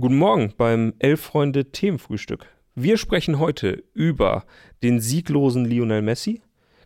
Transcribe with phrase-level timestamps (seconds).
[0.00, 2.46] Guten Morgen beim Elf-Freunde-Themenfrühstück.
[2.74, 4.46] Wir sprechen heute über
[4.82, 6.40] den sieglosen Lionel Messi,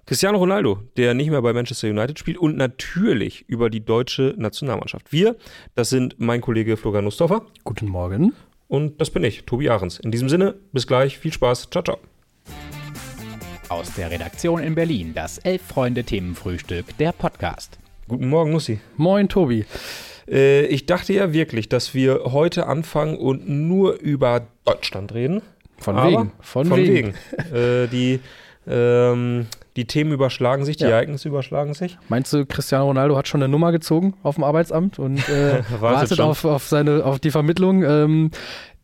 [0.05, 5.13] Cristiano Ronaldo, der nicht mehr bei Manchester United spielt und natürlich über die deutsche Nationalmannschaft.
[5.13, 5.37] Wir,
[5.77, 7.47] das sind mein Kollege Florian Nussdorfer.
[7.63, 8.33] Guten Morgen.
[8.67, 10.01] Und das bin ich, Tobi Ahrens.
[10.01, 11.99] In diesem Sinne, bis gleich, viel Spaß, ciao, ciao.
[13.69, 17.79] Aus der Redaktion in Berlin, das Elf-Freunde-Themenfrühstück, der Podcast.
[18.09, 18.81] Guten Morgen, Nussi.
[18.97, 19.67] Moin, Tobi.
[20.29, 25.43] Äh, ich dachte ja wirklich, dass wir heute anfangen und nur über Deutschland reden.
[25.79, 26.33] Von Aber wegen.
[26.41, 27.15] Von, von wegen.
[27.51, 27.55] wegen.
[27.55, 28.21] äh, die,
[28.67, 30.91] ähm, die Themen überschlagen sich, die ja.
[30.91, 31.99] Ereignisse überschlagen sich.
[32.09, 36.21] Meinst du, Cristiano Ronaldo hat schon eine Nummer gezogen auf dem Arbeitsamt und äh, wartet
[36.21, 37.83] auf, auf, seine, auf die Vermittlung?
[37.83, 38.31] Ähm,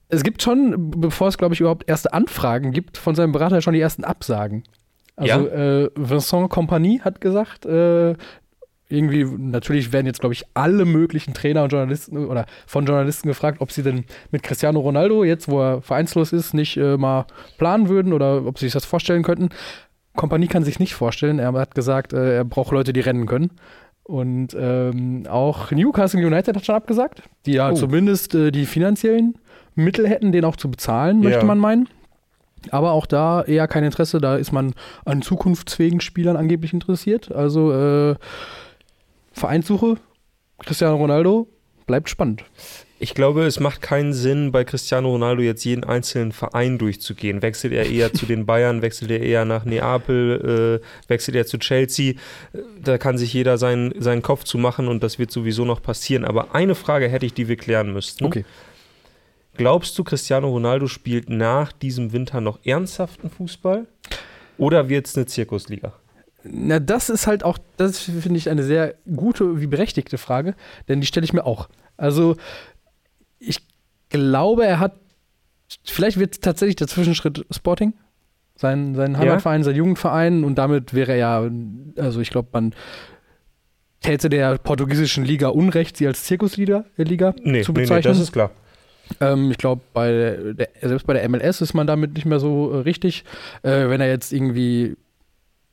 [0.09, 3.74] es gibt schon, bevor es, glaube ich, überhaupt erste Anfragen gibt, von seinem Berater schon
[3.74, 4.65] die ersten Absagen.
[5.16, 5.82] Also ja?
[5.82, 8.15] äh, Vincent Compagnie hat gesagt, äh,
[8.91, 13.61] irgendwie, natürlich werden jetzt, glaube ich, alle möglichen Trainer und Journalisten oder von Journalisten gefragt,
[13.61, 17.27] ob sie denn mit Cristiano Ronaldo, jetzt wo er vereinslos ist, nicht äh, mal
[17.59, 19.51] planen würden oder ob sie sich das vorstellen könnten.
[20.16, 21.38] Kompanie kann sich nicht vorstellen.
[21.38, 23.52] Er hat gesagt, äh, er braucht Leute, die rennen können.
[24.02, 27.75] Und ähm, auch Newcastle United hat schon abgesagt, die ja oh.
[27.75, 29.35] zumindest äh, die finanziellen
[29.77, 31.45] Mittel hätten, den auch zu bezahlen, möchte ja.
[31.45, 31.88] man meinen.
[32.71, 37.32] Aber auch da eher kein Interesse, da ist man an zukunftsfähigen Spielern angeblich interessiert.
[37.32, 38.16] Also äh,
[39.41, 39.96] Vereinssuche,
[40.59, 41.49] Cristiano Ronaldo,
[41.87, 42.45] bleibt spannend.
[42.99, 47.41] Ich glaube, es macht keinen Sinn, bei Cristiano Ronaldo jetzt jeden einzelnen Verein durchzugehen.
[47.41, 51.57] Wechselt er eher zu den Bayern, wechselt er eher nach Neapel, äh, wechselt er zu
[51.57, 52.15] Chelsea.
[52.82, 56.27] Da kann sich jeder seinen, seinen Kopf zu machen und das wird sowieso noch passieren.
[56.27, 58.27] Aber eine Frage hätte ich, die wir klären müssten.
[58.27, 58.45] Okay.
[59.57, 63.87] Glaubst du, Cristiano Ronaldo spielt nach diesem Winter noch ernsthaften Fußball?
[64.59, 65.94] Oder wird es eine Zirkusliga?
[66.44, 70.55] Na, das ist halt auch, das finde ich eine sehr gute wie berechtigte Frage,
[70.88, 71.69] denn die stelle ich mir auch.
[71.97, 72.37] Also,
[73.38, 73.60] ich
[74.09, 74.94] glaube, er hat,
[75.84, 77.94] vielleicht wird tatsächlich der Zwischenschritt Sporting,
[78.56, 79.65] sein, sein Heimatverein, ja.
[79.65, 81.50] sein Jugendverein und damit wäre er ja,
[81.97, 82.75] also ich glaube, man
[84.00, 87.97] täte der portugiesischen Liga Unrecht, sie als Zirkusliga Liga nee, zu bezeichnen.
[87.97, 88.50] Nee, nee, das ist klar.
[89.20, 90.10] Ähm, ich glaube, bei
[90.56, 93.25] der, selbst bei der MLS ist man damit nicht mehr so äh, richtig.
[93.62, 94.97] Äh, wenn er jetzt irgendwie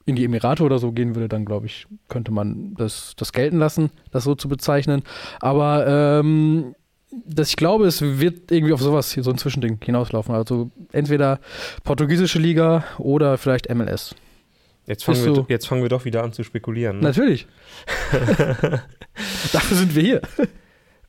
[0.07, 3.59] in die Emirate oder so gehen würde, dann glaube ich, könnte man das, das gelten
[3.59, 5.03] lassen, das so zu bezeichnen.
[5.41, 6.73] Aber ähm,
[7.25, 10.33] das, ich glaube, es wird irgendwie auf sowas, so ein Zwischending hinauslaufen.
[10.33, 11.39] Also entweder
[11.83, 14.15] portugiesische Liga oder vielleicht MLS.
[14.85, 16.99] Jetzt fangen, wir, jetzt fangen wir doch wieder an zu spekulieren.
[16.99, 17.03] Ne?
[17.03, 17.45] Natürlich.
[19.51, 20.21] Dafür sind wir hier.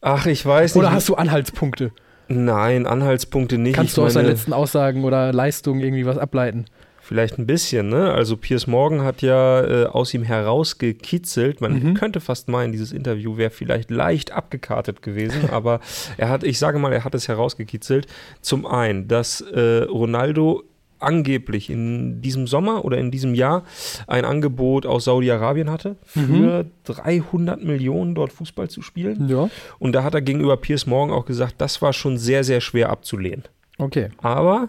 [0.01, 0.81] Ach, ich weiß nicht.
[0.81, 1.93] Oder hast du Anhaltspunkte?
[2.27, 3.77] Nein, Anhaltspunkte nicht.
[3.77, 6.67] Kannst du aus seinen letzten Aussagen oder Leistungen irgendwie was ableiten?
[7.09, 8.13] Vielleicht ein bisschen, ne?
[8.13, 11.63] Also Piers Morgan hat ja äh, aus ihm herausgekitzelt.
[11.63, 11.95] Man mhm.
[11.95, 15.81] könnte fast meinen, dieses Interview wäre vielleicht leicht abgekartet gewesen, aber
[16.19, 18.09] er hat, ich sage mal, er hat es herausgekitzelt.
[18.43, 20.65] Zum einen, dass äh, Ronaldo
[20.99, 23.65] angeblich in diesem Sommer oder in diesem Jahr
[24.07, 26.71] ein Angebot aus Saudi-Arabien hatte, für mhm.
[26.85, 29.31] 300 Millionen dort Fußball zu spielen.
[29.31, 29.49] Ja.
[29.79, 32.91] Und da hat er gegenüber Piers Morgan auch gesagt, das war schon sehr, sehr schwer
[32.91, 33.45] abzulehnen.
[33.79, 34.11] Okay.
[34.19, 34.69] Aber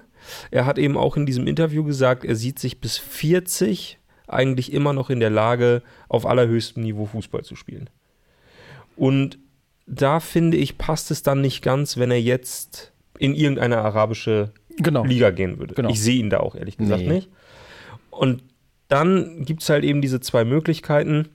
[0.51, 4.94] er hat eben auch in diesem Interview gesagt, er sieht sich bis 40 eigentlich immer
[4.94, 7.90] noch in der Lage, auf allerhöchstem Niveau Fußball zu spielen.
[8.95, 9.39] Und
[9.88, 15.03] da finde ich, passt es dann nicht ganz, wenn er jetzt in irgendeine arabische genau.
[15.03, 15.73] Liga gehen würde.
[15.73, 15.89] Genau.
[15.89, 17.09] Ich sehe ihn da auch ehrlich gesagt nee.
[17.09, 17.29] nicht.
[18.12, 18.44] Und
[18.88, 21.29] dann gibt es halt eben diese zwei Möglichkeiten,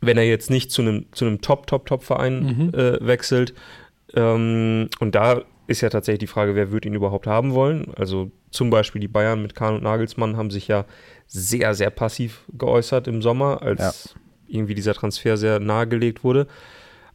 [0.00, 2.74] wenn er jetzt nicht zu einem zu Top, Top, Top-Verein mhm.
[2.74, 3.54] äh, wechselt.
[4.14, 7.92] Ähm, und da ist ja tatsächlich die Frage, wer wird ihn überhaupt haben wollen.
[7.96, 10.84] Also zum Beispiel die Bayern mit Kahn und Nagelsmann haben sich ja
[11.26, 14.20] sehr, sehr passiv geäußert im Sommer, als ja.
[14.58, 16.48] irgendwie dieser Transfer sehr nahegelegt wurde.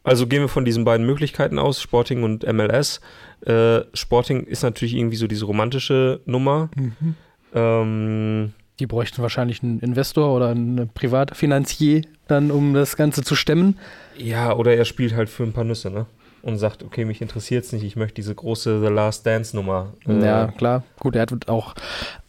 [0.02, 3.00] Also gehen wir von diesen beiden Möglichkeiten aus, Sporting und MLS.
[3.44, 6.70] Äh, Sporting ist natürlich irgendwie so diese romantische Nummer.
[6.76, 7.14] Mhm.
[7.54, 13.78] Ähm, die bräuchten wahrscheinlich einen Investor oder einen Privatfinanzier dann, um das Ganze zu stemmen.
[14.16, 16.06] Ja, oder er spielt halt für ein paar Nüsse, ne?
[16.46, 19.92] Und sagt, okay, mich interessiert es nicht, ich möchte diese große The Last Dance Nummer.
[20.06, 20.84] Äh, ja, klar.
[21.00, 21.74] Gut, er hat auch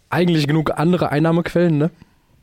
[0.09, 1.91] eigentlich genug andere Einnahmequellen, ne?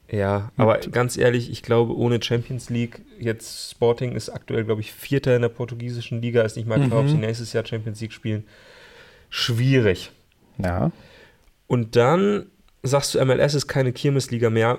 [0.08, 4.82] Ja, aber und, ganz ehrlich, ich glaube, ohne Champions League, jetzt Sporting ist aktuell, glaube
[4.82, 7.08] ich, Vierter in der portugiesischen Liga, ist nicht mal klar, mhm.
[7.08, 8.44] ob sie nächstes Jahr Champions League spielen.
[9.28, 10.12] Schwierig.
[10.58, 10.92] Ja.
[11.66, 12.46] Und dann
[12.84, 14.78] sagst du, MLS ist keine Kirmesliga mehr.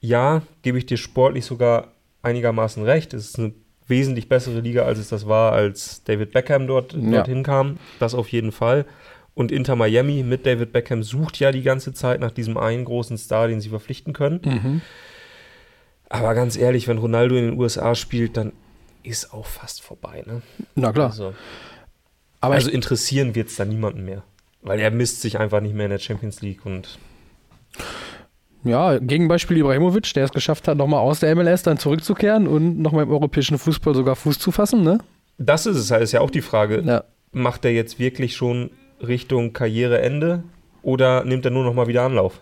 [0.00, 1.88] Ja, gebe ich dir sportlich sogar
[2.22, 3.14] einigermaßen recht.
[3.14, 3.52] Es ist eine
[3.86, 7.10] wesentlich bessere Liga, als es das war, als David Beckham dort, ja.
[7.10, 7.78] dorthin kam.
[7.98, 8.86] Das auf jeden Fall.
[9.34, 13.18] Und Inter Miami mit David Beckham sucht ja die ganze Zeit nach diesem einen großen
[13.18, 14.40] Star, den sie verpflichten können.
[14.44, 14.80] Mhm.
[16.08, 18.52] Aber ganz ehrlich, wenn Ronaldo in den USA spielt, dann
[19.02, 20.22] ist auch fast vorbei.
[20.26, 20.42] Ne?
[20.76, 21.10] Na klar.
[21.10, 21.34] Also.
[22.40, 24.22] Aber also interessieren wird es da niemanden mehr.
[24.62, 26.98] Weil er misst sich einfach nicht mehr in der Champions League und.
[28.64, 33.04] Ja, Gegenbeispiel Ibrahimovic, der es geschafft hat, nochmal aus der MLS dann zurückzukehren und nochmal
[33.04, 34.98] im europäischen Fußball sogar Fuß zu fassen, ne?
[35.38, 36.82] Das ist es halt, ist ja auch die Frage.
[36.84, 37.04] Ja.
[37.32, 38.70] Macht er jetzt wirklich schon
[39.06, 40.44] Richtung Karriereende
[40.82, 42.40] oder nimmt er nur nochmal wieder Anlauf?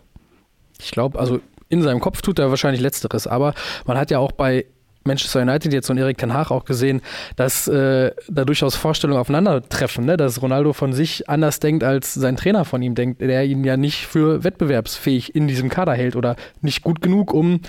[0.80, 3.54] Ich glaube, also in seinem Kopf tut er wahrscheinlich Letzteres, aber
[3.86, 4.66] man hat ja auch bei
[5.04, 7.02] Manchester United jetzt und Erik Ten Hag auch gesehen,
[7.36, 10.16] dass äh, da durchaus Vorstellungen aufeinandertreffen, ne?
[10.16, 13.76] dass Ronaldo von sich anders denkt, als sein Trainer von ihm denkt, der ihn ja
[13.76, 17.60] nicht für wettbewerbsfähig in diesem Kader hält oder nicht gut genug, um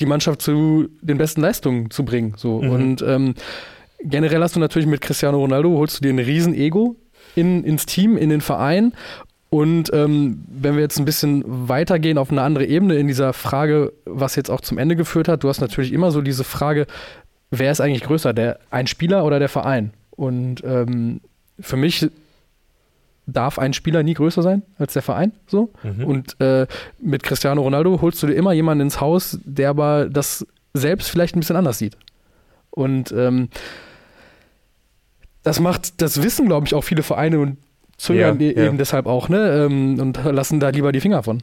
[0.00, 2.34] die Mannschaft zu den besten Leistungen zu bringen.
[2.36, 2.62] So.
[2.62, 2.70] Mhm.
[2.70, 3.34] Und ähm,
[4.02, 6.96] generell hast du natürlich mit Cristiano Ronaldo, holst du dir ein Riesen-Ego
[7.36, 8.92] in, ins Team, in den Verein
[9.50, 13.92] und ähm, wenn wir jetzt ein bisschen weitergehen auf eine andere Ebene in dieser Frage,
[14.04, 16.86] was jetzt auch zum Ende geführt hat, du hast natürlich immer so diese Frage,
[17.50, 19.92] wer ist eigentlich größer, der ein Spieler oder der Verein?
[20.12, 21.20] Und ähm,
[21.58, 22.08] für mich
[23.26, 25.32] darf ein Spieler nie größer sein als der Verein.
[25.48, 25.70] So.
[25.82, 26.04] Mhm.
[26.04, 26.68] Und äh,
[27.00, 31.34] mit Cristiano Ronaldo holst du dir immer jemanden ins Haus, der aber das selbst vielleicht
[31.34, 31.96] ein bisschen anders sieht.
[32.70, 33.48] Und ähm,
[35.42, 37.56] das macht, das wissen, glaube ich, auch viele Vereine und
[38.00, 39.66] zögern ja, eben deshalb auch, ne?
[39.66, 41.42] Ähm, und lassen da lieber die Finger von.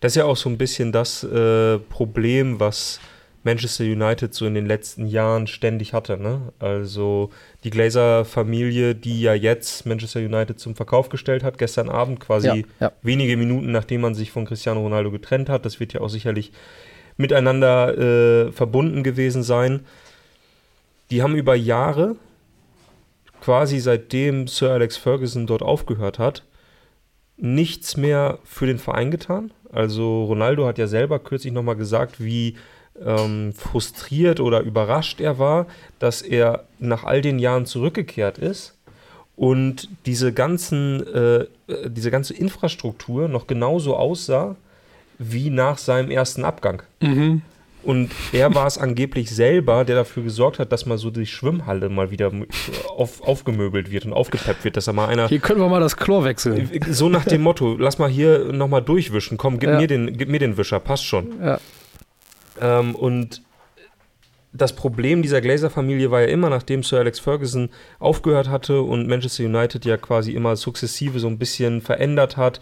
[0.00, 2.98] Das ist ja auch so ein bisschen das äh, Problem, was
[3.44, 6.16] Manchester United so in den letzten Jahren ständig hatte.
[6.16, 6.52] Ne?
[6.58, 7.30] Also
[7.64, 12.56] die Glazer-Familie, die ja jetzt Manchester United zum Verkauf gestellt hat, gestern Abend, quasi ja,
[12.80, 12.92] ja.
[13.02, 15.64] wenige Minuten nachdem man sich von Cristiano Ronaldo getrennt hat.
[15.66, 16.52] Das wird ja auch sicherlich
[17.16, 19.80] miteinander äh, verbunden gewesen sein.
[21.10, 22.16] Die haben über Jahre
[23.42, 26.44] quasi seitdem Sir Alex Ferguson dort aufgehört hat,
[27.36, 29.52] nichts mehr für den Verein getan.
[29.72, 32.54] Also Ronaldo hat ja selber kürzlich nochmal gesagt, wie
[33.04, 35.66] ähm, frustriert oder überrascht er war,
[35.98, 38.78] dass er nach all den Jahren zurückgekehrt ist
[39.34, 41.46] und diese, ganzen, äh,
[41.88, 44.54] diese ganze Infrastruktur noch genauso aussah
[45.18, 46.84] wie nach seinem ersten Abgang.
[47.00, 47.42] Mhm.
[47.82, 51.88] Und er war es angeblich selber, der dafür gesorgt hat, dass mal so die Schwimmhalle
[51.88, 52.30] mal wieder
[52.96, 55.28] auf, aufgemöbelt wird und aufgepeppt wird, dass er mal einer.
[55.28, 56.70] Hier können wir mal das Chlor wechseln.
[56.90, 59.36] So nach dem Motto, lass mal hier nochmal durchwischen.
[59.36, 59.78] Komm, gib, ja.
[59.78, 61.32] mir den, gib mir den Wischer, passt schon.
[61.42, 61.58] Ja.
[62.60, 63.42] Ähm, und
[64.52, 69.44] das Problem dieser Glazer-Familie war ja immer, nachdem Sir Alex Ferguson aufgehört hatte und Manchester
[69.44, 72.60] United ja quasi immer sukzessive so ein bisschen verändert hat,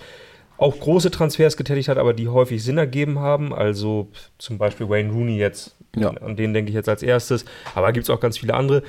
[0.61, 3.55] auch große Transfers getätigt hat, aber die häufig Sinn ergeben haben.
[3.55, 6.11] Also zum Beispiel Wayne Rooney jetzt, ja.
[6.11, 8.83] an den denke ich jetzt als erstes, aber gibt es auch ganz viele andere.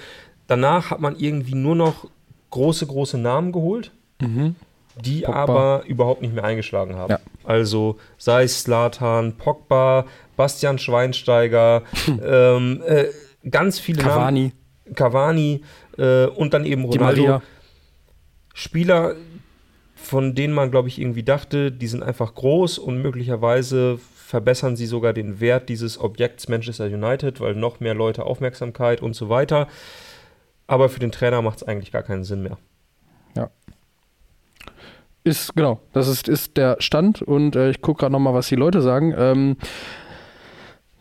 [0.48, 2.10] Danach hat man irgendwie nur noch
[2.50, 4.56] große, große Namen geholt, mhm.
[5.02, 5.38] die Pogba.
[5.38, 7.12] aber überhaupt nicht mehr eingeschlagen haben.
[7.12, 7.20] Ja.
[7.46, 11.84] Also sei es Slatan, Pogba, Bastian Schweinsteiger,
[12.22, 13.06] ähm, äh,
[13.50, 14.52] ganz viele Cavani.
[14.86, 14.96] Namen.
[14.96, 15.64] Cavani
[15.98, 17.42] äh, und dann eben Ronaldo.
[18.54, 19.16] Spieler,
[20.02, 24.86] von denen man, glaube ich, irgendwie dachte, die sind einfach groß und möglicherweise verbessern sie
[24.86, 29.68] sogar den Wert dieses Objekts Manchester United, weil noch mehr Leute Aufmerksamkeit und so weiter.
[30.68, 32.58] Aber für den Trainer macht es eigentlich gar keinen Sinn mehr.
[33.36, 33.50] Ja.
[35.24, 38.56] Ist, genau, das ist, ist der Stand und äh, ich gucke gerade nochmal, was die
[38.56, 39.14] Leute sagen.
[39.16, 39.58] Ähm,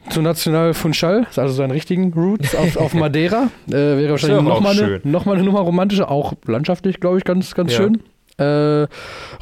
[0.08, 3.48] zu National Funchal, also seinen richtigen Roots auf, auf Madeira.
[3.68, 7.72] Äh, wäre wahrscheinlich nochmal eine, noch eine Nummer romantischer, auch landschaftlich, glaube ich, ganz, ganz
[7.72, 7.78] ja.
[7.78, 8.02] schön.
[8.40, 8.88] Äh,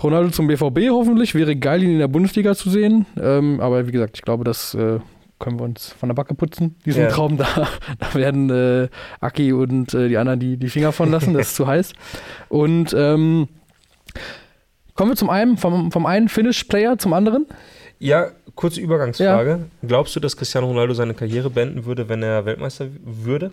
[0.02, 1.34] Ronaldo zum BVB hoffentlich.
[1.34, 3.06] Wäre geil, ihn in der Bundesliga zu sehen.
[3.20, 4.98] Ähm, aber wie gesagt, ich glaube, das äh,
[5.38, 6.76] können wir uns von der Backe putzen.
[6.84, 7.08] Diesen ja.
[7.08, 7.46] Traum, da,
[7.98, 8.88] da werden äh,
[9.20, 11.34] Aki und äh, die anderen die, die Finger von lassen.
[11.34, 11.92] Das ist zu heiß.
[12.48, 13.48] Und ähm,
[14.94, 17.46] kommen wir zum einen, vom, vom einen Finish-Player zum anderen.
[18.00, 19.50] Ja, kurze Übergangsfrage.
[19.50, 19.86] Ja.
[19.86, 23.52] Glaubst du, dass Cristiano Ronaldo seine Karriere beenden würde, wenn er Weltmeister würde?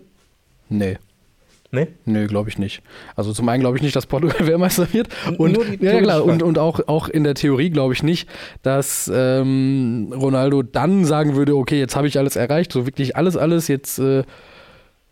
[0.68, 0.98] Nee.
[1.70, 1.88] Nee?
[2.04, 2.82] Nee, glaube ich nicht.
[3.16, 5.08] Also zum einen glaube ich nicht, dass Portugal Weltmeister wird.
[5.38, 8.28] Und, ja, klar, und, und auch, auch in der Theorie glaube ich nicht,
[8.62, 13.36] dass ähm, Ronaldo dann sagen würde, okay, jetzt habe ich alles erreicht, so wirklich alles,
[13.36, 14.22] alles, jetzt äh,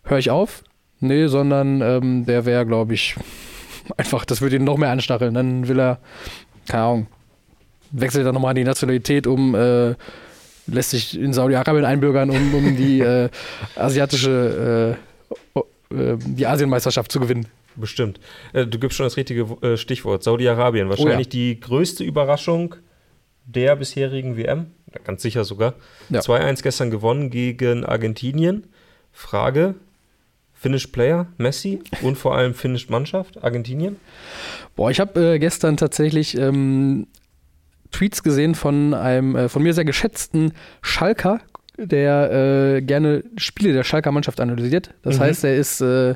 [0.04, 0.62] höre ich auf.
[1.00, 3.16] Nee, sondern ähm, der wäre, glaube ich,
[3.96, 5.34] einfach, das würde ihn noch mehr anstacheln.
[5.34, 5.99] Dann will er,
[6.68, 7.06] keine Ahnung,
[7.90, 9.94] wechselt er nochmal die Nationalität um, äh,
[10.66, 13.28] lässt sich in Saudi-Arabien einbürgern, um, um die äh,
[13.76, 14.96] asiatische
[15.91, 17.47] äh, die Asienmeisterschaft zu gewinnen.
[17.76, 18.21] Bestimmt.
[18.53, 20.23] Äh, du gibst schon das richtige äh, Stichwort.
[20.23, 20.88] Saudi-Arabien.
[20.88, 21.25] Wahrscheinlich oh ja.
[21.25, 22.76] die größte Überraschung
[23.47, 24.67] der bisherigen WM.
[25.05, 25.75] Ganz sicher sogar.
[26.09, 26.21] Ja.
[26.21, 28.69] 2-1 gestern gewonnen gegen Argentinien.
[29.12, 29.75] Frage:
[30.53, 33.97] Finish Player, Messi und vor allem Finish Mannschaft, Argentinien?
[34.76, 37.07] Boah, ich habe äh, gestern tatsächlich ähm,
[37.91, 41.41] Tweets gesehen von einem äh, von mir sehr geschätzten Schalker,
[41.76, 44.90] der äh, gerne Spiele der Schalker Mannschaft analysiert.
[45.02, 45.23] Das mhm.
[45.23, 46.14] heißt, er ist äh,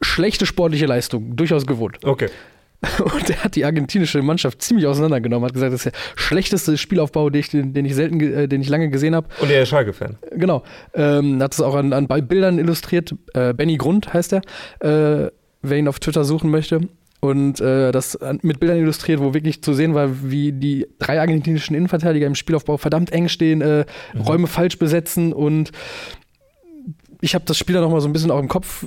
[0.00, 1.98] schlechte sportliche Leistung, durchaus gewohnt.
[2.04, 2.28] Okay.
[2.98, 7.28] Und er hat die argentinische Mannschaft ziemlich auseinandergenommen, hat gesagt, das ist der schlechteste Spielaufbau,
[7.28, 9.28] den ich, den ich selten, äh, den ich lange gesehen habe.
[9.40, 10.16] Und er ist Schalke-Fan.
[10.32, 10.62] Genau.
[10.94, 13.14] Ähm, hat es auch an, an Bildern illustriert.
[13.34, 14.40] Äh, Benny Grund heißt er,
[14.80, 15.30] äh,
[15.62, 16.80] wer ihn auf Twitter suchen möchte.
[17.20, 21.76] Und äh, das mit Bildern illustriert, wo wirklich zu sehen war, wie die drei argentinischen
[21.76, 23.84] Innenverteidiger im Spielaufbau verdammt eng stehen, äh,
[24.14, 24.20] mhm.
[24.22, 25.70] Räume falsch besetzen und
[27.20, 28.86] ich habe das Spiel dann nochmal so ein bisschen auch im Kopf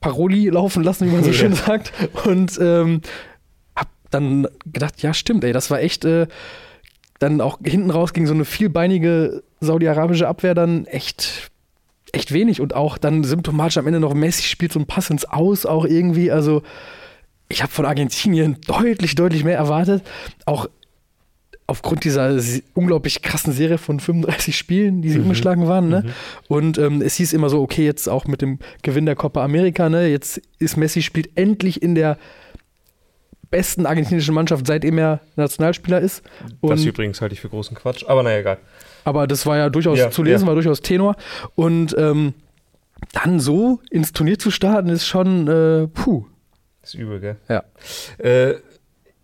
[0.00, 1.92] Paroli laufen lassen, wie man so schön sagt.
[2.26, 3.00] Und ähm,
[3.74, 6.26] hab dann gedacht, ja, stimmt, ey, das war echt äh,
[7.18, 11.50] dann auch hinten raus gegen so eine vielbeinige saudi-arabische Abwehr dann echt
[12.12, 15.24] echt wenig und auch dann symptomatisch am Ende noch Messi spielt so ein Pass ins
[15.24, 16.62] Aus auch irgendwie, also
[17.54, 20.02] ich habe von Argentinien deutlich, deutlich mehr erwartet.
[20.44, 20.68] Auch
[21.68, 22.36] aufgrund dieser
[22.74, 25.24] unglaublich krassen Serie von 35 Spielen, die sie mhm.
[25.24, 25.88] umgeschlagen waren.
[25.88, 26.02] Ne?
[26.04, 26.10] Mhm.
[26.48, 29.88] Und ähm, es hieß immer so, okay, jetzt auch mit dem Gewinn der Copa America,
[29.88, 30.08] ne?
[30.08, 32.18] jetzt ist Messi spielt endlich in der
[33.50, 36.24] besten argentinischen Mannschaft, seitdem er Nationalspieler ist.
[36.60, 38.58] Und das übrigens halte ich für großen Quatsch, aber naja, egal.
[39.04, 40.48] Aber das war ja durchaus ja, zu lesen, ja.
[40.48, 41.14] war durchaus Tenor.
[41.54, 42.34] Und ähm,
[43.12, 46.26] dann so ins Turnier zu starten, ist schon, äh, puh.
[46.84, 47.36] Ist übel, gell?
[47.48, 47.64] Ja.
[48.18, 48.56] Äh,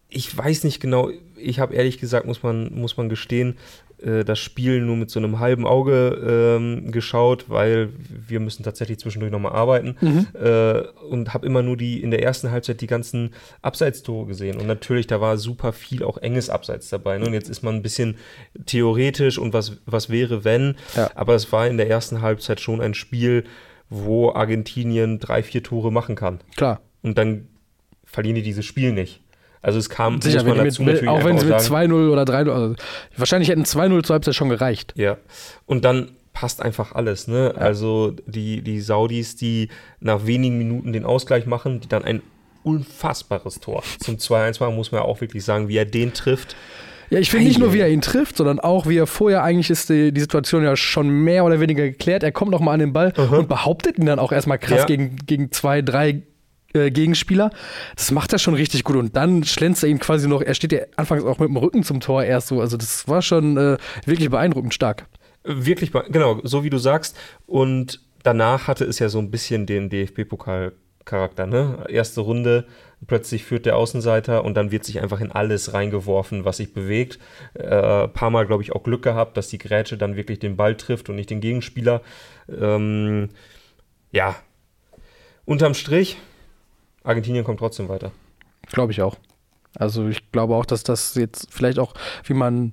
[0.09, 3.57] ich weiß nicht genau, ich habe ehrlich gesagt, muss man, muss man gestehen,
[4.03, 8.99] äh, das Spiel nur mit so einem halben Auge ähm, geschaut, weil wir müssen tatsächlich
[8.99, 10.27] zwischendurch nochmal arbeiten mhm.
[10.35, 14.67] äh, und habe immer nur die in der ersten Halbzeit die ganzen Abseitstore gesehen und
[14.67, 17.27] natürlich da war super viel auch enges Abseits dabei ne?
[17.27, 18.17] und jetzt ist man ein bisschen
[18.67, 21.11] theoretisch und was, was wäre wenn, ja.
[21.15, 23.45] aber es war in der ersten Halbzeit schon ein Spiel,
[23.89, 26.41] wo Argentinien drei, vier Tore machen kann.
[26.57, 26.81] Klar.
[27.03, 27.49] Und dann
[28.11, 29.21] verlieren die dieses Spiel nicht.
[29.63, 32.23] Also es kam, Sicher, muss man dazu mit, natürlich Auch wenn sie mit 2-0 oder
[32.23, 32.75] 3-0, also
[33.17, 34.95] wahrscheinlich hätten 2-0 zur Halbzeit schon gereicht.
[34.97, 35.19] Ja,
[35.67, 37.53] und dann passt einfach alles, ne?
[37.55, 37.61] Ja.
[37.61, 39.69] Also die, die Saudis, die
[40.01, 42.23] nach wenigen Minuten den Ausgleich machen, die dann ein
[42.63, 46.57] unfassbares Tor zum 2-1 machen, muss man ja auch wirklich sagen, wie er den trifft.
[47.11, 49.69] Ja, ich finde nicht nur, wie er ihn trifft, sondern auch, wie er vorher eigentlich
[49.69, 52.23] ist die, die Situation ja schon mehr oder weniger geklärt.
[52.23, 53.39] Er kommt noch mal an den Ball uh -huh.
[53.39, 54.85] und behauptet ihn dann auch erstmal krass ja.
[54.87, 56.23] gegen, gegen zwei, drei
[56.75, 57.51] äh, Gegenspieler.
[57.97, 58.97] Das macht er schon richtig gut.
[58.97, 61.83] Und dann schlänzt er ihn quasi noch, er steht ja anfangs auch mit dem Rücken
[61.83, 62.61] zum Tor erst so.
[62.61, 65.07] Also das war schon äh, wirklich beeindruckend stark.
[65.45, 67.17] Wirklich, genau, so wie du sagst.
[67.47, 70.73] Und danach hatte es ja so ein bisschen den DFB-Pokal.
[71.05, 71.87] Charakter, ne?
[71.89, 72.67] Erste Runde,
[73.07, 77.19] plötzlich führt der Außenseiter und dann wird sich einfach in alles reingeworfen, was sich bewegt.
[77.55, 80.77] Äh, paar Mal, glaube ich, auch Glück gehabt, dass die Grätsche dann wirklich den Ball
[80.77, 82.03] trifft und nicht den Gegenspieler.
[82.49, 83.31] Ähm,
[84.13, 84.37] ja,
[85.45, 86.19] unterm Strich
[87.05, 88.13] Argentinien kommt trotzdem weiter.
[88.69, 89.17] Glaube ich auch.
[89.79, 92.73] Also ich glaube auch, dass das jetzt vielleicht auch, wie man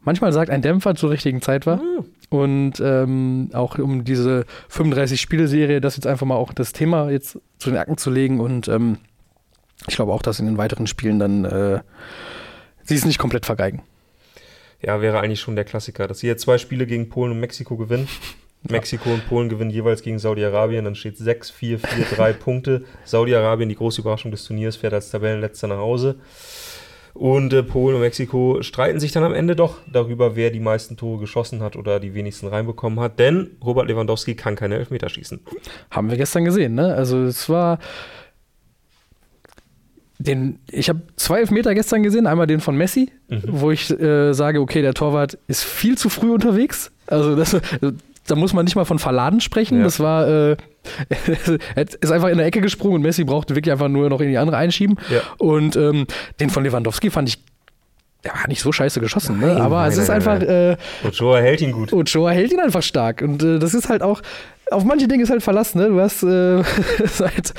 [0.00, 1.76] manchmal sagt, ein Dämpfer zur richtigen Zeit war.
[1.76, 2.04] Mhm.
[2.30, 7.70] Und ähm, auch um diese 35-Spiele-Serie, das jetzt einfach mal auch das Thema jetzt zu
[7.70, 8.40] den Akten zu legen.
[8.40, 8.98] Und ähm,
[9.86, 11.80] ich glaube auch, dass in den weiteren Spielen dann äh,
[12.84, 13.82] sie es nicht komplett vergeigen.
[14.82, 17.76] Ja, wäre eigentlich schon der Klassiker, dass sie jetzt zwei Spiele gegen Polen und Mexiko
[17.76, 18.08] gewinnen.
[18.68, 20.84] Mexiko und Polen gewinnen jeweils gegen Saudi-Arabien.
[20.84, 22.84] Dann steht 6, 4, 4, 3 Punkte.
[23.04, 26.16] Saudi-Arabien, die große Überraschung des Turniers, fährt als Tabellenletzter nach Hause.
[27.18, 30.96] Und äh, Polen und Mexiko streiten sich dann am Ende doch darüber, wer die meisten
[30.96, 33.18] Tore geschossen hat oder die wenigsten reinbekommen hat.
[33.18, 35.40] Denn Robert Lewandowski kann keine Elfmeter schießen.
[35.90, 36.94] Haben wir gestern gesehen, ne?
[36.94, 37.80] Also es war.
[40.20, 43.42] Den, ich habe zwei Elfmeter gestern gesehen, einmal den von Messi, mhm.
[43.46, 46.90] wo ich äh, sage, okay, der Torwart ist viel zu früh unterwegs.
[47.06, 47.56] Also das,
[48.30, 49.78] da muss man nicht mal von verladen sprechen.
[49.78, 49.84] Ja.
[49.84, 50.56] Das war, äh,
[51.76, 54.38] ist einfach in der Ecke gesprungen und Messi brauchte wirklich einfach nur noch in die
[54.38, 54.96] andere einschieben.
[55.10, 55.20] Ja.
[55.38, 56.06] Und ähm,
[56.40, 57.38] den von Lewandowski fand ich
[58.24, 59.46] der war nicht so scheiße geschossen, ne?
[59.46, 59.62] nein, ne?
[59.62, 60.40] aber nein, es ist nein, einfach.
[60.40, 61.92] Äh, Ochoa hält ihn gut.
[61.92, 63.22] Ochoa hält ihn einfach stark.
[63.22, 64.22] Und äh, das ist halt auch,
[64.70, 65.78] auf manche Dinge ist halt verlassen.
[65.78, 65.88] Ne?
[65.88, 66.62] Du hast äh,
[67.06, 67.54] seit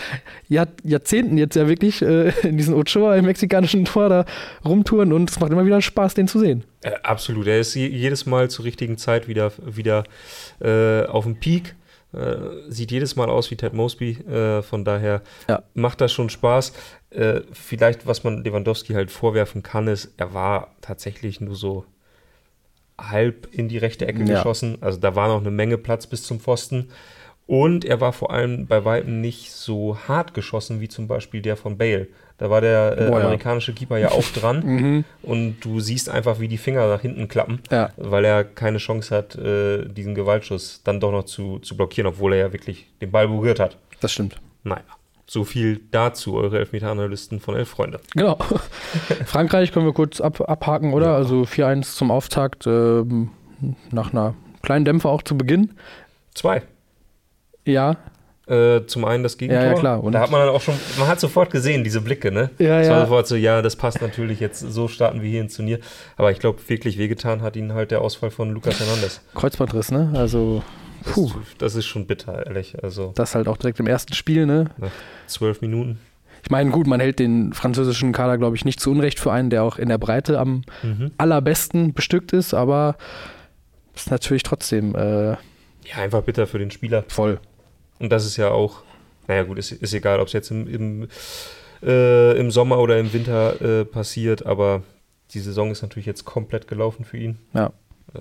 [0.49, 4.25] Jahr, Jahrzehnten jetzt ja wirklich äh, in diesem Ochoa im mexikanischen Tor da
[4.65, 6.65] rumtouren und es macht immer wieder Spaß, den zu sehen.
[6.83, 7.47] Äh, absolut.
[7.47, 10.03] Er ist jedes Mal zur richtigen Zeit wieder, wieder
[10.61, 11.75] äh, auf dem Peak.
[12.13, 14.11] Äh, sieht jedes Mal aus wie Ted Mosby.
[14.11, 15.63] Äh, von daher ja.
[15.73, 16.73] macht das schon Spaß.
[17.11, 21.85] Äh, vielleicht, was man Lewandowski halt vorwerfen kann, ist, er war tatsächlich nur so
[22.97, 24.35] halb in die rechte Ecke ja.
[24.35, 24.77] geschossen.
[24.81, 26.89] Also da war noch eine Menge Platz bis zum Pfosten.
[27.49, 31.57] Und er war vor allem bei weitem nicht so hart geschossen wie zum Beispiel der
[31.57, 32.07] von Bale.
[32.37, 34.63] Da war der äh, Boah, amerikanische Keeper ja auch dran.
[34.63, 35.05] mhm.
[35.23, 37.89] Und du siehst einfach, wie die Finger nach hinten klappen, ja.
[37.97, 42.33] weil er keine Chance hat, äh, diesen Gewaltschuss dann doch noch zu, zu blockieren, obwohl
[42.33, 43.77] er ja wirklich den Ball berührt hat.
[43.99, 44.35] Das stimmt.
[44.63, 44.83] Naja.
[45.25, 47.99] So viel dazu, eure Elfmeter-Analysten von Elf Freunde.
[48.13, 48.37] Genau.
[49.25, 51.07] Frankreich können wir kurz ab, abhaken, oder?
[51.07, 51.15] Ja.
[51.15, 53.31] Also 4-1 zum Auftakt, ähm,
[53.89, 55.71] nach einer kleinen Dämpfer auch zu Beginn.
[56.35, 56.61] Zwei.
[57.71, 57.97] Ja.
[58.49, 59.63] Äh, zum einen das Gegentor.
[59.63, 60.03] Ja, ja, klar.
[60.03, 62.49] Und da hat man dann auch schon, man hat sofort gesehen, diese Blicke, ne?
[62.57, 62.93] Ja, es ja.
[62.93, 65.79] war sofort so, ja, das passt natürlich jetzt, so starten wir hier ins Turnier.
[66.17, 69.21] Aber ich glaube, wirklich wehgetan hat ihnen halt der Ausfall von Lucas Hernandez.
[69.35, 70.11] Kreuzbandriss, ne?
[70.15, 70.63] Also,
[71.05, 71.27] puh.
[71.27, 72.83] Das, das, ist schon bitter, ehrlich.
[72.83, 74.71] Also, das halt auch direkt im ersten Spiel, ne?
[74.77, 74.89] Nach
[75.27, 75.99] zwölf Minuten.
[76.43, 79.51] Ich meine, gut, man hält den französischen Kader, glaube ich, nicht zu Unrecht für einen,
[79.51, 81.11] der auch in der Breite am mhm.
[81.19, 82.95] allerbesten bestückt ist, aber
[83.93, 84.95] ist natürlich trotzdem.
[84.95, 87.03] Äh, ja, einfach bitter für den Spieler.
[87.09, 87.39] Voll.
[87.99, 88.81] Und das ist ja auch,
[89.27, 91.07] naja, gut, ist, ist egal, ob es jetzt im, im,
[91.83, 94.83] äh, im Sommer oder im Winter äh, passiert, aber
[95.33, 97.37] die Saison ist natürlich jetzt komplett gelaufen für ihn.
[97.53, 97.71] Ja.
[98.13, 98.19] Äh,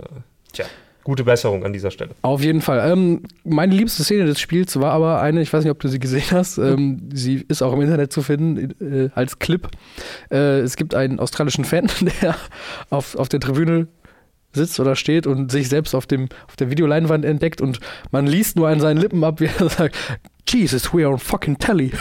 [0.53, 0.67] tja.
[1.05, 2.11] Gute Besserung an dieser Stelle.
[2.21, 2.93] Auf jeden Fall.
[2.93, 5.99] Ähm, meine liebste Szene des Spiels war aber eine, ich weiß nicht, ob du sie
[5.99, 6.59] gesehen hast.
[6.59, 9.69] Ähm, sie ist auch im Internet zu finden äh, als Clip.
[10.31, 11.89] Äh, es gibt einen australischen Fan,
[12.21, 12.37] der
[12.91, 13.87] auf, auf der Tribüne
[14.59, 18.57] sitzt oder steht und sich selbst auf, dem, auf der Videoleinwand entdeckt und man liest
[18.57, 19.97] nur an seinen Lippen ab, wie er sagt,
[20.47, 21.91] Jesus, we are on fucking telly.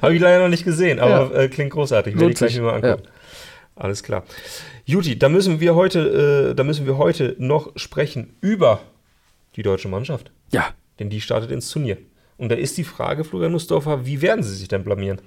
[0.00, 1.42] Habe ich leider noch nicht gesehen, aber ja.
[1.42, 2.14] äh, klingt großartig.
[2.18, 3.02] Werde ich gleich mal angucken.
[3.04, 3.10] Ja.
[3.76, 4.24] Alles klar.
[4.84, 8.80] Juti, da müssen wir heute, äh, da müssen wir heute noch sprechen über
[9.56, 10.30] die deutsche Mannschaft.
[10.52, 10.68] Ja.
[10.98, 11.98] Denn die startet ins Turnier.
[12.36, 15.20] Und da ist die Frage, Florian Nussdorfer, wie werden sie sich denn blamieren?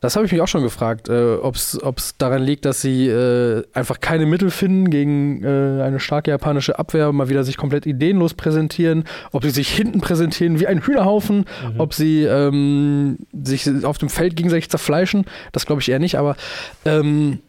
[0.00, 3.64] Das habe ich mich auch schon gefragt, äh, ob es daran liegt, dass sie äh,
[3.72, 8.34] einfach keine Mittel finden gegen äh, eine starke japanische Abwehr, mal wieder sich komplett ideenlos
[8.34, 11.80] präsentieren, ob sie sich hinten präsentieren wie ein Hühnerhaufen, mhm.
[11.80, 15.24] ob sie ähm, sich auf dem Feld gegenseitig zerfleischen.
[15.50, 16.36] Das glaube ich eher nicht, aber
[16.84, 17.40] ähm,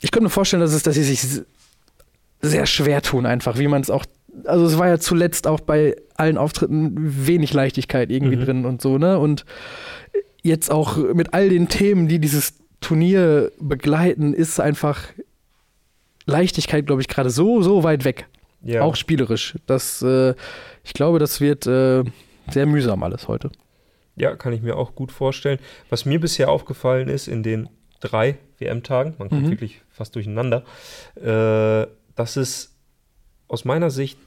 [0.00, 1.42] ich könnte mir vorstellen, dass, es, dass sie sich
[2.42, 4.04] sehr schwer tun, einfach, wie man es auch.
[4.44, 6.94] Also es war ja zuletzt auch bei allen Auftritten
[7.26, 8.44] wenig Leichtigkeit irgendwie mhm.
[8.44, 9.18] drin und so, ne?
[9.18, 9.44] Und
[10.42, 15.02] jetzt auch mit all den Themen, die dieses Turnier begleiten, ist einfach
[16.26, 18.26] Leichtigkeit, glaube ich, gerade so, so weit weg.
[18.62, 18.82] Ja.
[18.82, 19.56] Auch spielerisch.
[19.66, 20.34] Das, äh,
[20.84, 22.04] ich glaube, das wird äh,
[22.50, 23.50] sehr mühsam alles heute.
[24.16, 25.58] Ja, kann ich mir auch gut vorstellen.
[25.88, 27.68] Was mir bisher aufgefallen ist in den
[28.00, 29.50] drei WM-Tagen, man kommt mhm.
[29.50, 30.64] wirklich fast durcheinander,
[31.16, 32.76] äh, dass es
[33.48, 34.18] aus meiner Sicht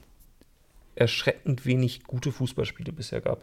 [0.96, 3.42] erschreckend wenig gute Fußballspiele bisher gab.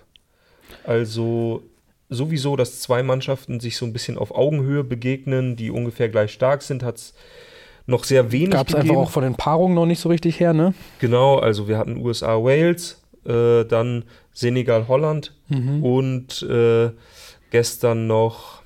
[0.83, 1.63] Also
[2.11, 6.61] sowieso, dass zwei Mannschaften sich so ein bisschen auf Augenhöhe begegnen, die ungefähr gleich stark
[6.61, 7.13] sind, hat es
[7.87, 10.53] noch sehr wenig Gab es einfach auch von den Paarungen noch nicht so richtig her,
[10.53, 10.73] ne?
[10.99, 15.83] Genau, also wir hatten USA, Wales, äh, dann Senegal, Holland mhm.
[15.83, 16.91] und äh,
[17.49, 18.61] gestern noch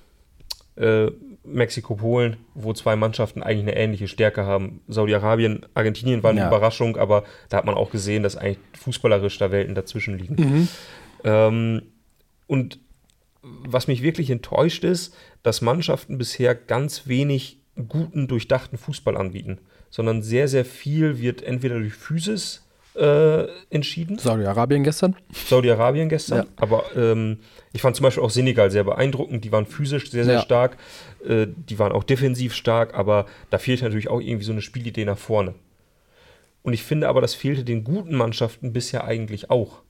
[0.75, 1.11] äh,
[1.43, 4.81] Mexiko, Polen, wo zwei Mannschaften eigentlich eine ähnliche Stärke haben.
[4.87, 6.47] Saudi-Arabien, Argentinien war eine ja.
[6.47, 10.35] Überraschung, aber da hat man auch gesehen, dass eigentlich fußballerisch da Welten dazwischen liegen.
[10.35, 10.67] Mhm.
[11.23, 11.81] Ähm,
[12.47, 12.79] und
[13.63, 20.21] was mich wirklich enttäuscht ist, dass Mannschaften bisher ganz wenig guten, durchdachten Fußball anbieten, sondern
[20.21, 24.17] sehr, sehr viel wird entweder durch Physis äh, entschieden.
[24.17, 25.15] Saudi-Arabien gestern.
[25.33, 26.37] Saudi-Arabien gestern.
[26.37, 26.45] Ja.
[26.55, 27.39] Aber ähm,
[27.73, 29.43] ich fand zum Beispiel auch Senegal sehr beeindruckend.
[29.43, 30.41] Die waren physisch sehr, sehr ja.
[30.41, 30.77] stark.
[31.27, 35.05] Äh, die waren auch defensiv stark, aber da fehlt natürlich auch irgendwie so eine Spielidee
[35.05, 35.55] nach vorne.
[36.63, 39.81] Und ich finde aber, das fehlte den guten Mannschaften bisher eigentlich auch.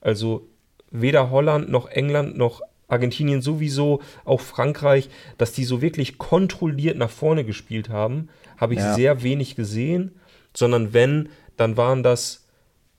[0.00, 0.48] Also
[0.90, 7.10] weder Holland noch England noch Argentinien sowieso, auch Frankreich, dass die so wirklich kontrolliert nach
[7.10, 8.94] vorne gespielt haben, habe ich ja.
[8.94, 10.12] sehr wenig gesehen,
[10.54, 12.44] sondern wenn, dann waren das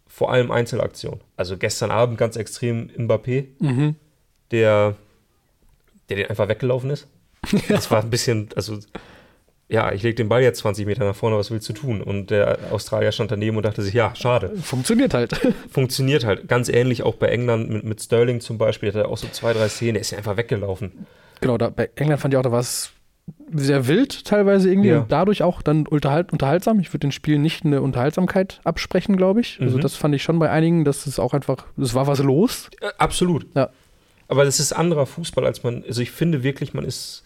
[0.07, 1.21] vor allem Einzelaktionen.
[1.37, 3.95] Also gestern Abend ganz extrem Mbappé, mhm.
[4.51, 4.95] der,
[6.09, 7.07] der den einfach weggelaufen ist.
[7.67, 8.79] Das war ein bisschen, also
[9.73, 12.03] ja, ich lege den Ball jetzt 20 Meter nach vorne, was willst du tun?
[12.03, 14.55] Und der Australier stand daneben und dachte sich, ja, schade.
[14.61, 15.33] Funktioniert halt.
[15.71, 16.47] Funktioniert halt.
[16.47, 19.51] Ganz ähnlich auch bei England mit, mit Sterling zum Beispiel, der hat auch so zwei,
[19.51, 21.07] drei Szenen, der ist ja einfach weggelaufen.
[21.41, 22.91] Genau, da, bei England fand ich auch, da war es
[23.51, 24.99] sehr wild teilweise irgendwie ja.
[24.99, 26.79] und dadurch auch dann unterhalt, unterhaltsam.
[26.79, 29.57] Ich würde den Spielen nicht eine Unterhaltsamkeit absprechen, glaube ich.
[29.59, 29.81] Also mhm.
[29.81, 32.69] das fand ich schon bei einigen, dass es auch einfach, es war was los.
[32.79, 33.47] Äh, absolut.
[33.55, 33.71] Ja.
[34.27, 37.23] Aber das ist anderer Fußball, als man, also ich finde wirklich, man ist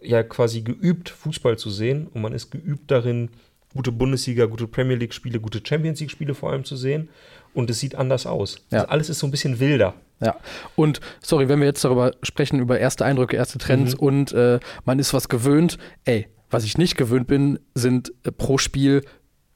[0.00, 3.30] ja quasi geübt, Fußball zu sehen und man ist geübt darin,
[3.74, 7.08] gute Bundesliga, gute Premier League-Spiele, gute Champions League-Spiele vor allem zu sehen.
[7.54, 8.56] Und es sieht anders aus.
[8.70, 8.80] Ja.
[8.80, 9.94] Also alles ist so ein bisschen wilder.
[10.20, 10.36] Ja,
[10.76, 14.00] und sorry, wenn wir jetzt darüber sprechen, über erste Eindrücke, erste Trends mhm.
[14.00, 18.56] und äh, man ist was gewöhnt, ey, was ich nicht gewöhnt bin, sind äh, pro
[18.56, 19.02] Spiel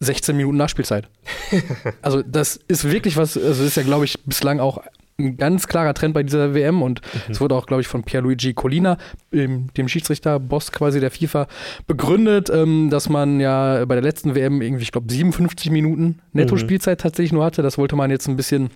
[0.00, 1.08] 16 Minuten Nachspielzeit.
[2.02, 4.82] also das ist wirklich was, also ist ja, glaube ich, bislang auch
[5.24, 7.32] ein ganz klarer Trend bei dieser WM und mhm.
[7.32, 8.98] es wurde auch, glaube ich, von Pierluigi Colina,
[9.32, 11.46] dem Schiedsrichter-Boss quasi der FIFA,
[11.86, 16.98] begründet, ähm, dass man ja bei der letzten WM irgendwie, ich glaube, 57 Minuten Netto-Spielzeit
[16.98, 17.02] mhm.
[17.02, 17.62] tatsächlich nur hatte.
[17.62, 18.70] Das wollte man jetzt ein bisschen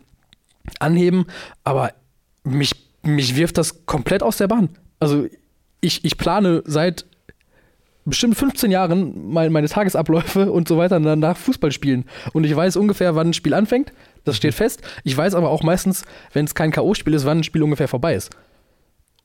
[0.81, 1.27] anheben,
[1.65, 1.93] aber
[2.45, 4.71] mich, mich wirft das komplett aus der Bahn.
[5.01, 5.27] Also
[5.81, 7.07] ich, ich plane seit
[8.05, 12.05] bestimmt 15 Jahren mein, meine Tagesabläufe und so weiter danach Fußball spielen.
[12.33, 13.93] Und ich weiß ungefähr, wann ein Spiel anfängt.
[14.25, 14.83] Das steht fest.
[15.05, 18.15] Ich weiß aber auch meistens, wenn es kein K.O.-Spiel ist, wann ein Spiel ungefähr vorbei
[18.15, 18.31] ist.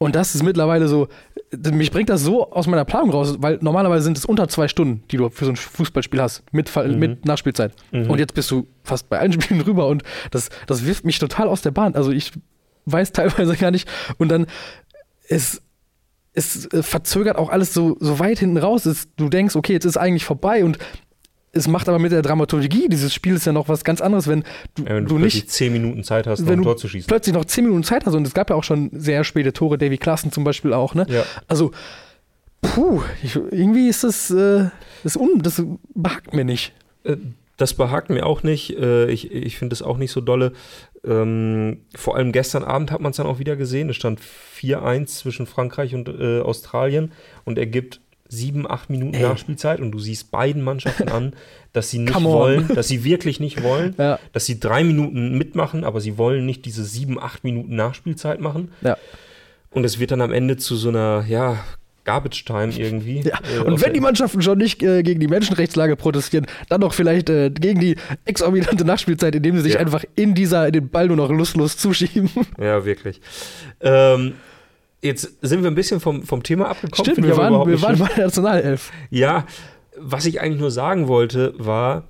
[0.02, 1.10] Und das ist mittlerweile so,
[1.52, 5.04] mich bringt das so aus meiner Planung raus, weil normalerweise sind es unter zwei Stunden,
[5.12, 7.00] die du für so ein Fußballspiel hast, mit, mhm.
[7.00, 7.74] mit Nachspielzeit.
[7.92, 8.10] Mhm.
[8.10, 11.50] Und jetzt bist du fast bei allen Spielen drüber und das, das wirft mich total
[11.50, 11.96] aus der Bahn.
[11.96, 12.32] Also ich
[12.86, 13.90] weiß teilweise gar nicht.
[14.18, 14.48] Und dann
[15.28, 15.62] ist
[16.40, 18.86] es verzögert auch alles so, so weit hinten raus.
[18.86, 20.78] Ist, du denkst, okay, jetzt ist eigentlich vorbei und
[21.52, 24.44] es macht aber mit der Dramaturgie dieses Spiels ja noch was ganz anderes, wenn
[24.76, 27.08] du, ja, wenn du, du nicht zehn Minuten Zeit hast, Tor zu schießen.
[27.08, 29.78] Plötzlich noch zehn Minuten Zeit hast und es gab ja auch schon sehr späte Tore,
[29.78, 31.06] Davy Klassen zum Beispiel auch, ne?
[31.10, 31.24] Ja.
[31.48, 31.72] Also,
[32.62, 34.70] puh, ich, irgendwie ist das, äh,
[35.04, 35.64] das, un, das
[35.96, 36.74] behagt mir nicht.
[37.60, 38.78] Das behagt mir auch nicht.
[38.80, 40.54] Äh, ich ich finde es auch nicht so dolle.
[41.06, 43.90] Ähm, vor allem gestern Abend hat man es dann auch wieder gesehen.
[43.90, 47.12] Es stand 4-1 zwischen Frankreich und äh, Australien
[47.44, 49.24] und er gibt sieben, acht Minuten Ey.
[49.24, 51.34] Nachspielzeit und du siehst beiden Mannschaften an,
[51.74, 54.20] dass sie nicht wollen, dass sie wirklich nicht wollen, ja.
[54.32, 58.72] dass sie drei Minuten mitmachen, aber sie wollen nicht diese sieben, acht Minuten Nachspielzeit machen.
[58.82, 58.98] Ja.
[59.72, 61.64] Und es wird dann am Ende zu so einer, ja,
[62.10, 63.22] Garbage Time irgendwie.
[63.22, 63.38] Ja.
[63.56, 67.30] Äh, und wenn die Mannschaften schon nicht äh, gegen die Menschenrechtslage protestieren, dann doch vielleicht
[67.30, 69.80] äh, gegen die exorbitante Nachspielzeit, indem sie sich ja.
[69.80, 72.32] einfach in dieser, in den Ball nur noch lustlos zuschieben.
[72.60, 73.22] Ja, wirklich.
[73.82, 74.34] Ähm,
[75.02, 77.12] Jetzt sind wir ein bisschen vom, vom Thema abgekommen.
[77.12, 78.92] Stimmt, wir waren, wir waren bei der Nationalelf.
[79.10, 79.46] Ja,
[79.96, 82.10] was ich eigentlich nur sagen wollte, war,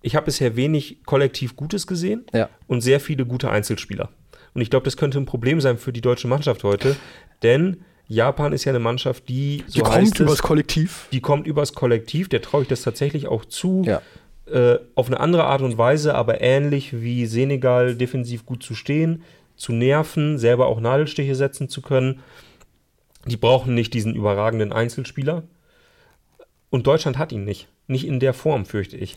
[0.00, 2.48] ich habe bisher wenig kollektiv Gutes gesehen ja.
[2.68, 4.08] und sehr viele gute Einzelspieler.
[4.54, 6.96] Und ich glaube, das könnte ein Problem sein für die deutsche Mannschaft heute,
[7.42, 11.08] denn Japan ist ja eine Mannschaft, die so die kommt es, übers Kollektiv.
[11.12, 13.82] Die kommt übers Kollektiv, der traue ich das tatsächlich auch zu.
[13.86, 14.02] Ja.
[14.46, 19.22] Äh, auf eine andere Art und Weise, aber ähnlich wie Senegal defensiv gut zu stehen,
[19.56, 22.20] zu nerven, selber auch Nadelstiche setzen zu können.
[23.24, 25.44] Die brauchen nicht diesen überragenden Einzelspieler.
[26.68, 27.68] Und Deutschland hat ihn nicht.
[27.86, 29.16] Nicht in der Form, fürchte ich.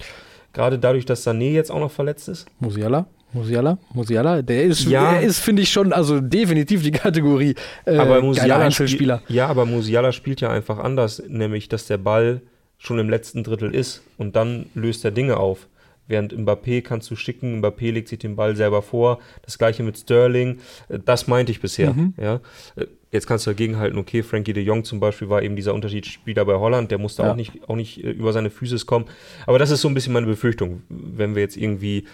[0.53, 2.45] Gerade dadurch, dass Sané jetzt auch noch verletzt ist.
[2.59, 3.07] Musiala?
[3.35, 3.77] Musiala?
[3.93, 4.41] Musiala?
[4.41, 9.21] Der ist, ja, ist finde ich schon, also definitiv die Kategorie äh, aber Musiala Einzelspieler.
[9.23, 12.41] Spiel, ja, aber Musiala spielt ja einfach anders, nämlich, dass der Ball
[12.77, 15.67] schon im letzten Drittel ist und dann löst er Dinge auf.
[16.07, 19.19] Während Mbappé kannst du schicken, Mbappé legt sich den Ball selber vor.
[19.41, 20.59] Das gleiche mit Sterling.
[20.87, 21.93] Äh, das meinte ich bisher.
[21.93, 22.13] Mhm.
[22.21, 22.41] Ja.
[22.75, 25.73] Äh, jetzt kannst du dagegen halten, okay, Frankie de Jong zum Beispiel war eben dieser
[25.73, 27.31] Unterschiedsspieler bei Holland, der musste ja.
[27.31, 29.05] auch, nicht, auch nicht äh, über seine Füße kommen.
[29.47, 32.05] Aber das ist so ein bisschen meine Befürchtung, wenn wir jetzt irgendwie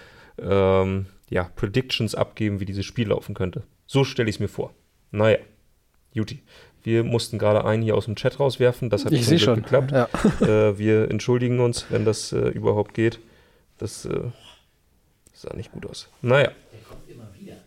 [0.42, 3.64] ähm, ja, Predictions abgeben, wie dieses Spiel laufen könnte.
[3.88, 4.74] So stelle ich es mir vor.
[5.12, 5.38] Naja,
[6.14, 6.42] Juti.
[6.84, 8.90] Wir mussten gerade einen hier aus dem Chat rauswerfen.
[8.90, 9.92] Das hat nicht schon geklappt.
[9.92, 10.10] Ja.
[10.42, 13.20] Äh, wir entschuldigen uns, wenn das äh, überhaupt geht.
[13.78, 14.32] Das äh,
[15.34, 16.10] sah nicht gut aus.
[16.22, 16.52] Naja.
[16.72, 17.58] Der kommt immer wieder.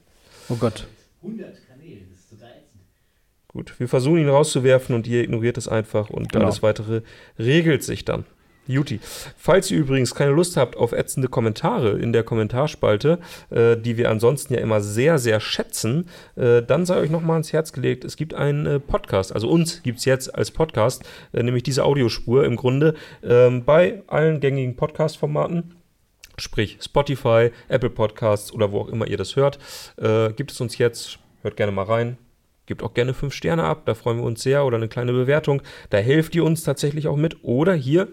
[0.48, 0.86] Oh Gott.
[1.22, 2.82] 100 Kanäle, das ist total ätzend.
[3.48, 6.46] Gut, wir versuchen ihn rauszuwerfen und ihr ignoriert es einfach und genau.
[6.46, 7.02] alles weitere
[7.38, 8.24] regelt sich dann.
[8.66, 9.00] Juti.
[9.36, 13.18] Falls ihr übrigens keine Lust habt auf ätzende Kommentare in der Kommentarspalte,
[13.50, 17.52] äh, die wir ansonsten ja immer sehr, sehr schätzen, äh, dann sei euch nochmal ans
[17.52, 21.42] Herz gelegt, es gibt einen äh, Podcast, also uns gibt es jetzt als Podcast, äh,
[21.42, 25.74] nämlich diese Audiospur im Grunde ähm, bei allen gängigen Podcast-Formaten
[26.36, 29.58] sprich Spotify, Apple Podcasts oder wo auch immer ihr das hört.
[29.96, 32.18] Äh, gibt es uns jetzt, hört gerne mal rein.
[32.66, 35.60] Gebt auch gerne fünf Sterne ab, da freuen wir uns sehr oder eine kleine Bewertung.
[35.90, 37.44] Da helft ihr uns tatsächlich auch mit.
[37.44, 38.08] Oder hier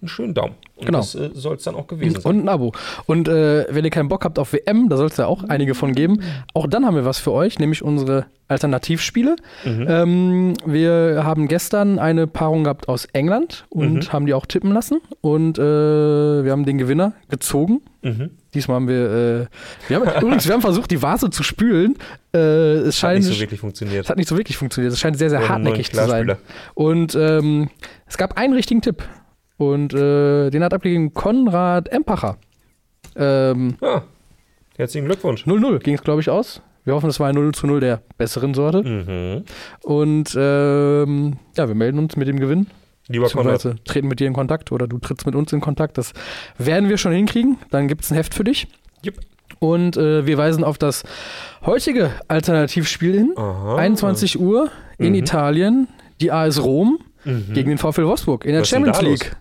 [0.00, 0.54] einen schönen Daumen.
[0.76, 0.98] Und genau.
[0.98, 2.32] das äh, soll es dann auch gewesen sein.
[2.32, 2.72] Und ein Abo.
[3.06, 5.74] Und äh, wenn ihr keinen Bock habt auf WM, da soll es ja auch einige
[5.74, 6.22] von geben,
[6.54, 9.36] auch dann haben wir was für euch, nämlich unsere Alternativspiele.
[9.64, 9.86] Mhm.
[9.88, 14.12] Ähm, wir haben gestern eine Paarung gehabt aus England und mhm.
[14.12, 15.00] haben die auch tippen lassen.
[15.20, 17.82] Und äh, wir haben den Gewinner gezogen.
[18.02, 18.30] Mhm.
[18.54, 19.46] Diesmal haben wir, äh,
[19.88, 21.96] wir haben, übrigens, wir haben versucht, die Vase zu spülen.
[22.34, 24.04] Äh, es scheint, hat nicht so wirklich funktioniert.
[24.04, 24.92] Es hat nicht so wirklich funktioniert.
[24.92, 26.36] Es scheint sehr, sehr hartnäckig zu sein.
[26.74, 27.68] Und ähm,
[28.06, 29.04] es gab einen richtigen Tipp.
[29.60, 32.38] Und äh, den hat abgegeben Konrad Empacher.
[33.14, 34.04] Ähm, ja,
[34.78, 35.44] herzlichen Glückwunsch.
[35.44, 36.62] 0-0 ging es, glaube ich, aus.
[36.84, 38.82] Wir hoffen, es war ein 0 zu 0 der besseren Sorte.
[38.82, 39.44] Mhm.
[39.82, 42.68] Und ähm, ja, wir melden uns mit dem Gewinn.
[43.08, 43.76] Lieber Konrad.
[43.84, 45.98] treten mit dir in Kontakt oder du trittst mit uns in Kontakt.
[45.98, 46.14] Das
[46.56, 47.58] werden wir schon hinkriegen.
[47.70, 48.66] Dann gibt es ein Heft für dich.
[49.04, 49.20] Yep.
[49.58, 51.02] Und äh, wir weisen auf das
[51.66, 53.34] heutige Alternativspiel hin.
[53.36, 53.76] Aha.
[53.76, 55.16] 21 Uhr in mhm.
[55.16, 55.88] Italien.
[56.22, 57.52] Die AS Rom mhm.
[57.52, 59.36] gegen den VfL Wolfsburg in der Was Champions League.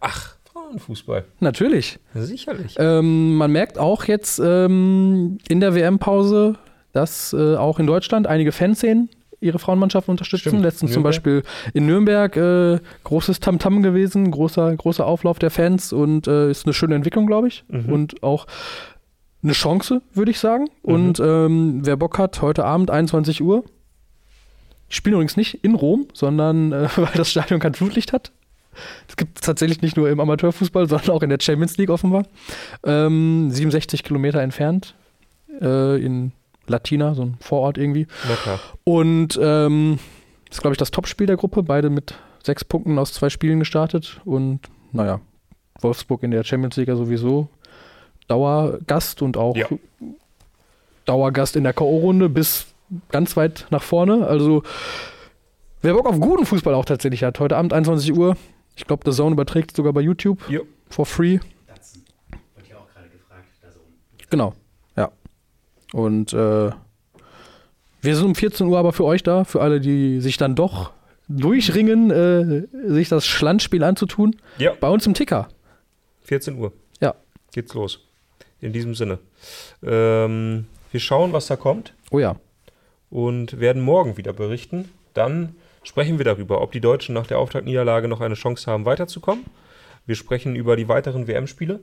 [0.00, 1.24] Ach, Frauenfußball.
[1.40, 1.98] Natürlich.
[2.14, 2.76] Sicherlich.
[2.78, 6.56] Ähm, man merkt auch jetzt ähm, in der WM-Pause,
[6.92, 9.10] dass äh, auch in Deutschland einige Fanszenen
[9.40, 10.50] ihre Frauenmannschaften unterstützen.
[10.50, 10.62] Stimmt.
[10.62, 15.92] Letztens zum Beispiel in Nürnberg äh, großes Tamtam -Tam gewesen, großer, großer Auflauf der Fans
[15.92, 17.64] und äh, ist eine schöne Entwicklung, glaube ich.
[17.68, 17.92] Mhm.
[17.92, 18.46] Und auch
[19.42, 20.68] eine Chance, würde ich sagen.
[20.82, 20.94] Mhm.
[20.94, 23.64] Und ähm, wer Bock hat, heute Abend 21 Uhr.
[24.88, 28.32] Ich spiele übrigens nicht in Rom, sondern äh, weil das Stadion kein Flutlicht hat
[29.08, 32.24] Es gibt es tatsächlich nicht nur im Amateurfußball, sondern auch in der Champions League offenbar.
[32.84, 34.94] Ähm, 67 Kilometer entfernt
[35.60, 36.32] äh, in
[36.66, 38.06] Latina, so ein Vorort irgendwie.
[38.42, 38.60] Klar.
[38.84, 39.98] Und ähm,
[40.48, 41.62] das ist, glaube ich, das Topspiel der Gruppe.
[41.62, 44.20] Beide mit sechs Punkten aus zwei Spielen gestartet.
[44.24, 44.60] Und
[44.92, 45.20] naja,
[45.80, 47.48] Wolfsburg in der Champions League ja sowieso
[48.28, 49.66] Dauergast und auch ja.
[51.04, 52.66] Dauergast in der K.O.-Runde bis
[53.10, 54.26] ganz weit nach vorne.
[54.26, 54.62] Also
[55.82, 58.36] wer Bock auf guten Fußball auch tatsächlich hat, heute Abend 21 Uhr.
[58.76, 60.48] Ich glaube, der Zone überträgt sogar bei YouTube.
[60.48, 60.62] Jo.
[60.88, 61.38] For free.
[61.66, 61.94] Das
[62.54, 63.46] wurde ja auch gerade gefragt.
[64.30, 64.54] Genau,
[64.96, 65.10] ja.
[65.92, 66.70] Und äh,
[68.02, 70.92] wir sind um 14 Uhr aber für euch da, für alle, die sich dann doch
[71.28, 74.36] durchringen, äh, sich das Schlandspiel anzutun.
[74.58, 74.72] Ja.
[74.80, 75.48] Bei uns im Ticker.
[76.22, 76.72] 14 Uhr.
[77.00, 77.14] Ja.
[77.52, 78.00] Geht's los.
[78.60, 79.18] In diesem Sinne.
[79.82, 81.94] Ähm, wir schauen, was da kommt.
[82.10, 82.36] Oh ja.
[83.10, 84.90] Und werden morgen wieder berichten.
[85.14, 89.44] Dann sprechen wir darüber, ob die Deutschen nach der Auftaktniederlage noch eine Chance haben, weiterzukommen.
[90.06, 91.80] Wir sprechen über die weiteren WM-Spiele.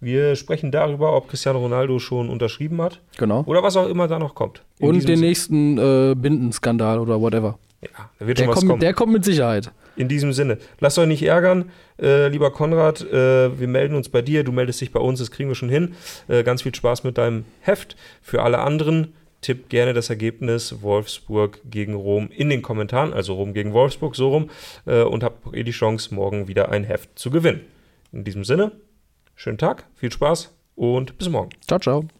[0.00, 3.00] Wir sprechen darüber, ob Cristiano Ronaldo schon unterschrieben hat.
[3.18, 3.42] Genau.
[3.44, 4.62] Oder was auch immer da noch kommt.
[4.80, 7.58] Und den nächsten äh, Bindenskandal oder whatever.
[7.82, 8.80] Ja, da wird der schon was kommt, kommen.
[8.80, 9.72] Der kommt mit Sicherheit.
[9.96, 10.56] In diesem Sinne.
[10.78, 13.02] Lasst euch nicht ärgern, äh, lieber Konrad.
[13.02, 15.68] Äh, wir melden uns bei dir, du meldest dich bei uns, das kriegen wir schon
[15.68, 15.94] hin.
[16.28, 17.96] Äh, ganz viel Spaß mit deinem Heft.
[18.22, 23.54] Für alle anderen tippt gerne das Ergebnis Wolfsburg gegen Rom in den Kommentaren, also Rom
[23.54, 24.50] gegen Wolfsburg, so rum,
[24.86, 27.62] äh, und habt ihr die Chance, morgen wieder ein Heft zu gewinnen.
[28.12, 28.72] In diesem Sinne,
[29.34, 31.50] schönen Tag, viel Spaß und bis morgen.
[31.66, 32.19] Ciao, ciao.